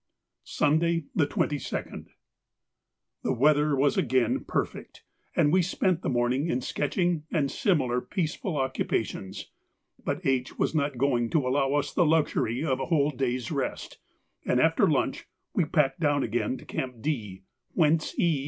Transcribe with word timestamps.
Sunday, 0.43 1.05
the 1.13 1.27
22nd.—The 1.27 3.33
weather 3.33 3.75
was 3.75 3.99
again 3.99 4.43
perfect, 4.45 5.03
and 5.35 5.53
we 5.53 5.61
spent 5.61 6.01
the 6.01 6.09
morning 6.09 6.47
in 6.47 6.59
sketching 6.59 7.25
and 7.31 7.51
similar 7.51 8.01
peaceful 8.01 8.57
occupations, 8.57 9.51
but 10.03 10.25
H. 10.25 10.57
was 10.57 10.73
not 10.73 10.97
going 10.97 11.29
to 11.29 11.47
allow 11.47 11.75
us 11.75 11.93
the 11.93 12.03
luxury 12.03 12.65
of 12.65 12.79
a 12.79 12.87
whole 12.87 13.11
day's 13.11 13.51
rest, 13.51 13.99
and 14.43 14.59
after 14.59 14.89
lunch 14.89 15.27
we 15.53 15.65
packed 15.65 15.99
down 15.99 16.23
again 16.23 16.57
to 16.57 16.65
Camp 16.65 17.03
D, 17.03 17.43
whence 17.75 18.17
E. 18.17 18.39